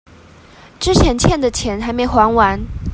[0.79, 2.59] 之前欠的錢還沒還完